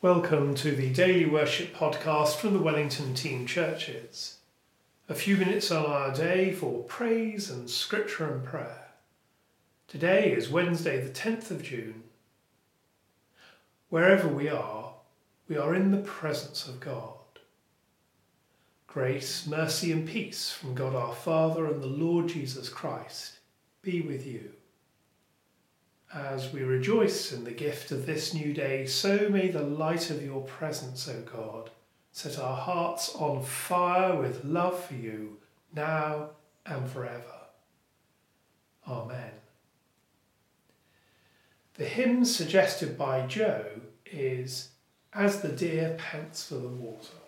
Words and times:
Welcome 0.00 0.54
to 0.54 0.70
the 0.70 0.90
Daily 0.90 1.26
Worship 1.26 1.74
Podcast 1.74 2.36
from 2.36 2.52
the 2.52 2.60
Wellington 2.60 3.14
Team 3.14 3.46
Churches. 3.46 4.36
A 5.08 5.14
few 5.16 5.36
minutes 5.36 5.72
on 5.72 5.86
our 5.86 6.14
day 6.14 6.52
for 6.52 6.84
praise 6.84 7.50
and 7.50 7.68
scripture 7.68 8.32
and 8.32 8.44
prayer. 8.44 8.90
Today 9.88 10.30
is 10.30 10.48
Wednesday, 10.48 11.02
the 11.02 11.10
10th 11.10 11.50
of 11.50 11.64
June. 11.64 12.04
Wherever 13.88 14.28
we 14.28 14.48
are, 14.48 14.92
we 15.48 15.56
are 15.56 15.74
in 15.74 15.90
the 15.90 15.98
presence 15.98 16.68
of 16.68 16.78
God. 16.78 17.40
Grace, 18.86 19.48
mercy, 19.48 19.90
and 19.90 20.06
peace 20.06 20.52
from 20.52 20.76
God 20.76 20.94
our 20.94 21.12
Father 21.12 21.66
and 21.66 21.82
the 21.82 21.88
Lord 21.88 22.28
Jesus 22.28 22.68
Christ 22.68 23.40
be 23.82 24.02
with 24.02 24.24
you. 24.24 24.52
As 26.12 26.52
we 26.52 26.62
rejoice 26.62 27.32
in 27.32 27.44
the 27.44 27.50
gift 27.50 27.90
of 27.90 28.06
this 28.06 28.32
new 28.32 28.54
day, 28.54 28.86
so 28.86 29.28
may 29.28 29.48
the 29.48 29.62
light 29.62 30.10
of 30.10 30.24
your 30.24 30.42
presence, 30.42 31.06
O 31.06 31.20
God, 31.20 31.70
set 32.12 32.38
our 32.38 32.56
hearts 32.56 33.14
on 33.14 33.42
fire 33.42 34.16
with 34.16 34.44
love 34.44 34.82
for 34.84 34.94
you, 34.94 35.36
now 35.74 36.30
and 36.64 36.88
forever. 36.88 37.24
Amen. 38.86 39.32
The 41.74 41.84
hymn 41.84 42.24
suggested 42.24 42.96
by 42.96 43.26
Joe 43.26 43.66
is 44.06 44.70
As 45.12 45.42
the 45.42 45.50
Deer 45.50 45.94
Pants 45.98 46.48
for 46.48 46.54
the 46.54 46.68
Water. 46.68 47.27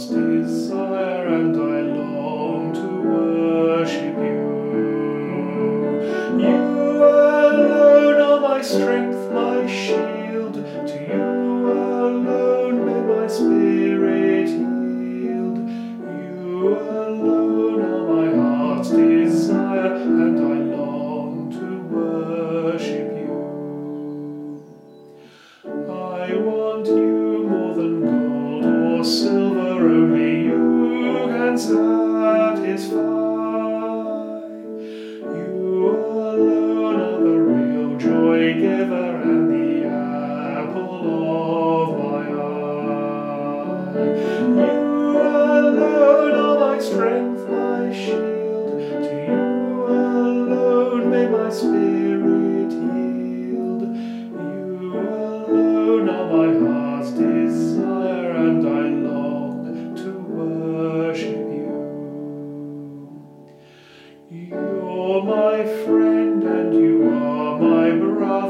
heart's 0.00 0.06
desire, 0.06 1.26
and 1.26 1.56
I 1.56 1.80
long 1.80 2.72
to 2.72 2.88
worship 3.08 4.16
you. 4.16 4.40
You 6.40 7.04
alone 7.04 8.20
are 8.20 8.40
my 8.40 8.62
strength, 8.62 9.32
my 9.32 9.66
shield. 9.66 10.54
To 10.54 11.06
you 11.08 11.70
alone 11.70 12.86
may 12.86 13.14
my 13.14 13.26
spirit 13.26 14.48
yield. 14.48 15.68
You. 15.68 16.99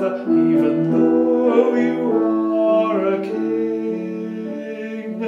Father, 0.01 0.23
even 0.23 0.91
though 0.91 1.75
you 1.75 2.59
are 2.59 3.07
a 3.07 3.21
king. 3.21 5.23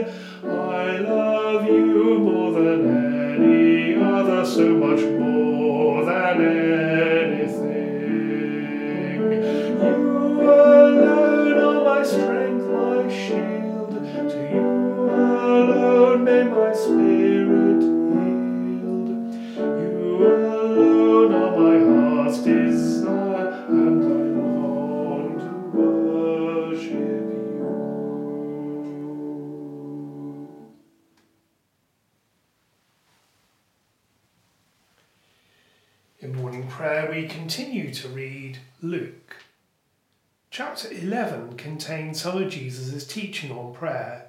I 0.47 0.97
love 0.97 1.67
you 1.67 2.19
more 2.21 2.53
than 2.53 3.35
any 3.35 3.97
other, 3.97 4.47
so 4.47 4.75
much 4.75 5.01
more 5.21 6.07
than 6.07 6.41
anything. 7.21 7.63
You 9.83 10.41
alone 10.41 11.59
are 11.59 11.85
my 11.85 12.03
strength, 12.03 12.65
my 12.65 13.09
shield. 13.13 13.91
To 14.31 14.39
you 14.55 15.11
alone 15.11 16.25
may 16.25 16.45
my 16.45 16.73
spirit 16.73 17.83
yield. 17.83 19.09
You 19.83 20.27
alone 20.33 21.35
are 21.35 21.53
my 21.61 21.77
heart's 21.85 22.39
desire. 22.39 23.52
In 36.23 36.37
morning 36.37 36.69
prayer, 36.69 37.11
we 37.11 37.27
continue 37.27 37.93
to 37.95 38.07
read 38.07 38.59
Luke. 38.81 39.39
Chapter 40.53 40.89
11 40.93 41.57
contains 41.57 42.23
some 42.23 42.41
of 42.41 42.49
Jesus' 42.49 43.05
teaching 43.05 43.51
on 43.51 43.75
prayer, 43.75 44.29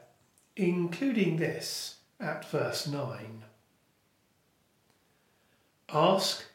including 0.56 1.38
this 1.38 1.98
at 2.20 2.50
verse 2.50 2.88
9 2.88 3.44
Ask, 5.88 6.46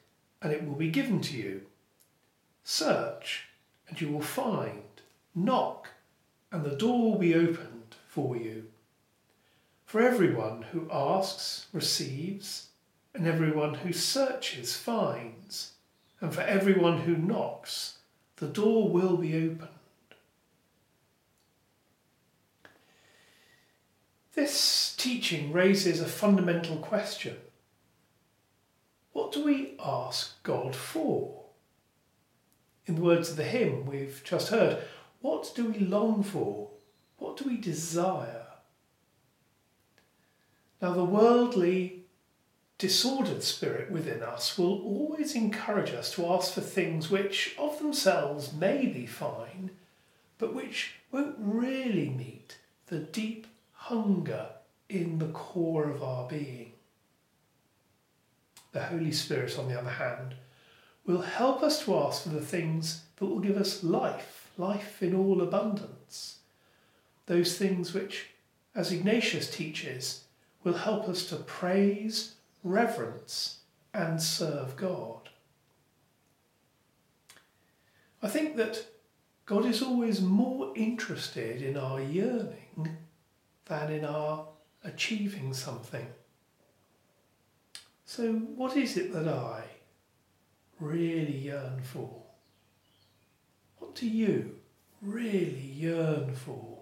and 0.43 0.53
it 0.53 0.66
will 0.66 0.75
be 0.75 0.91
given 0.91 1.21
to 1.21 1.37
you. 1.37 1.66
Search, 2.65 3.44
and 3.88 4.00
you 4.00 4.09
will 4.09 4.20
find. 4.20 4.82
Knock, 5.37 5.87
and 6.50 6.65
the 6.65 6.75
door 6.75 7.12
will 7.12 7.19
be 7.19 7.37
opened 7.37 7.94
for 8.09 8.37
you. 8.37 8.65
For 9.87 10.00
everyone 10.00 10.62
who 10.72 10.88
asks 10.91 11.66
receives 11.72 12.70
and 13.18 13.26
everyone 13.26 13.74
who 13.74 13.92
searches 13.92 14.76
finds, 14.76 15.72
and 16.20 16.32
for 16.32 16.42
everyone 16.42 16.98
who 16.98 17.16
knocks, 17.16 17.98
the 18.36 18.46
door 18.46 18.88
will 18.88 19.16
be 19.16 19.34
opened. 19.34 19.68
This 24.36 24.94
teaching 24.96 25.52
raises 25.52 26.00
a 26.00 26.06
fundamental 26.06 26.76
question. 26.76 27.36
What 29.12 29.32
do 29.32 29.44
we 29.44 29.74
ask 29.84 30.40
God 30.44 30.76
for? 30.76 31.42
In 32.86 32.94
the 32.94 33.02
words 33.02 33.30
of 33.30 33.36
the 33.36 33.42
hymn 33.42 33.84
we've 33.84 34.22
just 34.24 34.50
heard, 34.50 34.84
what 35.22 35.50
do 35.56 35.66
we 35.66 35.80
long 35.80 36.22
for? 36.22 36.70
What 37.16 37.36
do 37.36 37.46
we 37.46 37.56
desire? 37.56 38.46
Now, 40.80 40.92
the 40.92 41.02
worldly 41.02 41.97
disordered 42.78 43.42
spirit 43.42 43.90
within 43.90 44.22
us 44.22 44.56
will 44.56 44.80
always 44.82 45.34
encourage 45.34 45.90
us 45.90 46.12
to 46.12 46.26
ask 46.26 46.52
for 46.52 46.60
things 46.60 47.10
which 47.10 47.56
of 47.58 47.78
themselves 47.78 48.52
may 48.52 48.86
be 48.86 49.04
fine, 49.04 49.70
but 50.38 50.54
which 50.54 50.94
won't 51.10 51.34
really 51.38 52.08
meet 52.08 52.58
the 52.86 53.00
deep 53.00 53.48
hunger 53.72 54.46
in 54.88 55.19
the 55.19 55.28
core 55.28 55.90
of 55.90 56.02
our 56.02 56.28
being. 56.28 56.72
The 58.72 58.84
Holy 58.84 59.12
Spirit, 59.12 59.58
on 59.58 59.69
the 59.69 59.78
other 59.78 59.90
hand, 59.90 60.34
will 61.04 61.22
help 61.22 61.62
us 61.62 61.84
to 61.84 61.96
ask 61.98 62.22
for 62.22 62.28
the 62.28 62.40
things 62.40 63.02
that 63.16 63.26
will 63.26 63.40
give 63.40 63.56
us 63.56 63.82
life, 63.82 64.50
life 64.56 65.02
in 65.02 65.16
all 65.16 65.42
abundance. 65.42 66.38
Those 67.26 67.58
things 67.58 67.92
which, 67.92 68.26
as 68.74 68.92
Ignatius 68.92 69.50
teaches, 69.50 70.24
will 70.62 70.74
help 70.74 71.08
us 71.08 71.26
to 71.26 71.36
praise 71.36 72.34
reverence, 72.62 73.60
and 73.94 74.20
serve 74.20 74.76
God. 74.76 75.31
I 78.22 78.28
think 78.28 78.56
that 78.56 78.84
God 79.46 79.64
is 79.64 79.82
always 79.82 80.20
more 80.20 80.72
interested 80.76 81.62
in 81.62 81.76
our 81.76 82.00
yearning 82.00 82.99
than 83.66 83.93
in 83.93 84.05
our 84.05 84.49
achieving 84.84 85.55
something. 85.55 86.06
So, 88.05 88.32
what 88.32 88.76
is 88.76 88.96
it 88.96 89.12
that 89.12 89.28
I 89.28 89.64
really 90.81 91.37
yearn 91.37 91.81
for? 91.82 92.22
What 93.78 93.94
do 93.94 94.08
you 94.08 94.56
really 95.00 95.72
yearn 95.75 96.34
for? 96.34 96.78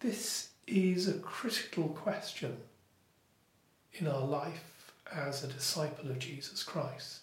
This 0.00 0.50
is 0.66 1.08
a 1.08 1.18
critical 1.18 1.88
question 1.88 2.56
in 3.98 4.06
our 4.06 4.24
life 4.24 4.92
as 5.12 5.42
a 5.42 5.48
disciple 5.48 6.10
of 6.10 6.18
Jesus 6.18 6.62
Christ? 6.62 7.20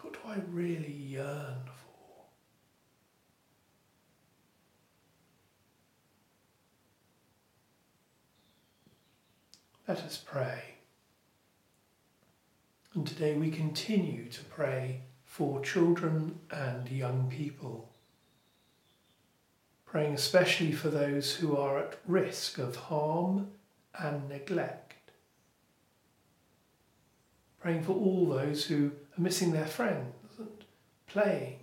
What 0.00 0.12
do 0.12 0.18
I 0.26 0.36
really 0.50 0.92
yearn 0.92 1.62
for? 1.64 2.24
Let 9.88 9.98
us 9.98 10.22
pray. 10.24 10.62
And 12.94 13.06
today 13.06 13.34
we 13.34 13.50
continue 13.50 14.28
to 14.30 14.44
pray 14.44 15.02
for 15.24 15.60
children 15.60 16.38
and 16.50 16.88
young 16.90 17.28
people 17.28 17.90
praying 19.96 20.14
especially 20.14 20.72
for 20.72 20.88
those 20.88 21.36
who 21.36 21.56
are 21.56 21.78
at 21.78 21.98
risk 22.06 22.58
of 22.58 22.76
harm 22.76 23.48
and 23.98 24.28
neglect. 24.28 24.94
Praying 27.60 27.82
for 27.82 27.92
all 27.92 28.26
those 28.26 28.64
who 28.66 28.92
are 29.16 29.20
missing 29.20 29.52
their 29.52 29.66
friends 29.66 30.14
and 30.38 30.48
playing 31.06 31.58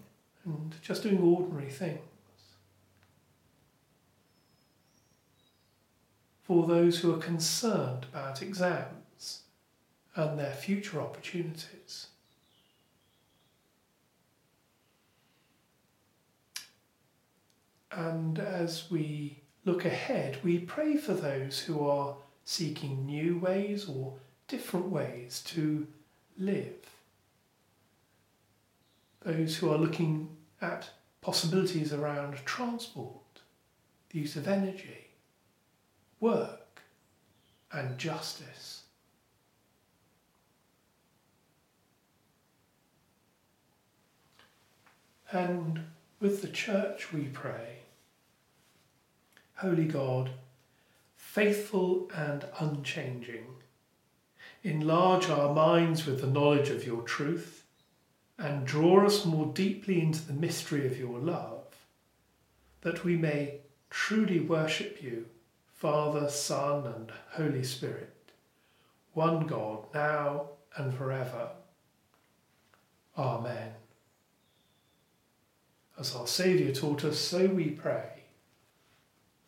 and 0.45 0.75
just 0.81 1.03
doing 1.03 1.21
ordinary 1.21 1.69
things. 1.69 2.00
For 6.44 6.68
those 6.68 7.00
who 7.00 7.13
are 7.13 7.19
concerned 7.19 8.06
about 8.12 8.41
exams 8.41 9.44
and 10.15 10.38
their 10.38 10.53
future 10.53 11.01
opportunities. 11.01 12.07
And 17.91 18.39
as 18.39 18.89
we 18.91 19.39
look 19.65 19.86
ahead, 19.86 20.39
we 20.44 20.59
pray 20.59 20.97
for 20.97 21.13
those 21.13 21.59
who 21.59 21.88
are 21.88 22.15
seeking 22.45 23.06
new 23.06 23.38
ways 23.38 23.88
or 23.88 24.13
different 24.48 24.88
ways 24.88 25.42
to 25.45 25.88
live. 26.38 26.75
Those 29.22 29.57
who 29.57 29.72
are 29.72 29.78
looking 29.78 30.30
at 30.62 30.90
possibilities 31.22 31.94
around 31.94 32.36
transport, 32.45 33.40
the 34.10 34.19
use 34.19 34.36
of 34.36 34.48
energy, 34.48 35.07
work, 36.19 36.81
and 37.72 37.98
justice. 37.98 38.84
And 45.31 45.80
with 46.19 46.42
the 46.42 46.48
church 46.50 47.12
we 47.12 47.24
pray 47.24 47.80
Holy 49.63 49.86
God, 49.86 50.30
faithful 51.33 52.12
and 52.15 52.45
unchanging, 52.59 53.47
enlarge 54.62 55.31
our 55.31 55.51
minds 55.51 56.06
with 56.06 56.21
the 56.21 56.27
knowledge 56.27 56.69
of 56.69 56.85
your 56.85 57.01
truth 57.01 57.63
and 58.38 58.68
draw 58.68 59.03
us 59.03 59.25
more 59.25 59.47
deeply 59.47 60.00
into 60.00 60.24
the 60.27 60.33
mystery 60.33 60.85
of 60.85 60.95
your 60.95 61.18
love, 61.18 61.63
that 62.81 63.03
we 63.03 63.15
may 63.15 63.56
truly 63.89 64.41
worship 64.41 65.01
you, 65.01 65.25
Father, 65.74 66.30
Son, 66.30 66.85
and 66.85 67.12
Holy 67.31 67.63
Spirit, 67.63 68.13
one 69.13 69.47
God, 69.47 69.88
now 69.91 70.50
and 70.77 70.94
forever. 70.94 71.50
Amen. 73.18 73.71
As 75.97 76.13
our 76.13 76.27
Saviour 76.27 76.71
taught 76.71 77.03
us, 77.03 77.18
so 77.18 77.47
we 77.47 77.71
pray. 77.71 78.12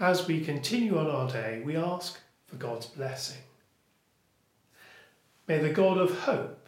As 0.00 0.26
we 0.26 0.40
continue 0.40 0.98
on 0.98 1.06
our 1.06 1.28
day, 1.30 1.62
we 1.64 1.76
ask 1.76 2.18
for 2.46 2.56
God's 2.56 2.86
blessing. 2.86 3.42
May 5.46 5.58
the 5.58 5.70
God 5.70 5.98
of 5.98 6.20
hope 6.20 6.66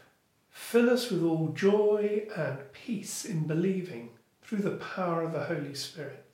fill 0.50 0.90
us 0.90 1.10
with 1.10 1.22
all 1.22 1.48
joy 1.48 2.26
and 2.36 2.58
peace 2.72 3.24
in 3.24 3.46
believing 3.46 4.10
through 4.42 4.58
the 4.58 4.76
power 4.76 5.22
of 5.22 5.32
the 5.32 5.44
Holy 5.44 5.74
Spirit. 5.74 6.24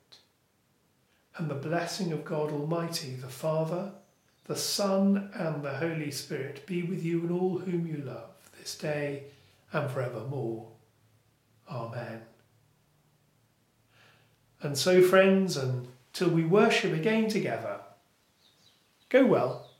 And 1.37 1.49
the 1.49 1.55
blessing 1.55 2.11
of 2.11 2.23
God 2.23 2.51
Almighty, 2.51 3.15
the 3.15 3.27
Father, 3.27 3.91
the 4.45 4.55
Son, 4.55 5.31
and 5.33 5.63
the 5.63 5.73
Holy 5.77 6.11
Spirit 6.11 6.65
be 6.67 6.83
with 6.83 7.03
you 7.03 7.21
and 7.21 7.31
all 7.31 7.57
whom 7.57 7.87
you 7.87 7.97
love 7.97 8.29
this 8.59 8.77
day 8.77 9.23
and 9.71 9.89
forevermore. 9.89 10.67
Amen. 11.69 12.21
And 14.61 14.77
so, 14.77 15.01
friends, 15.01 15.57
until 16.13 16.29
we 16.29 16.43
worship 16.43 16.93
again 16.93 17.27
together, 17.27 17.79
go 19.09 19.25
well 19.25 19.72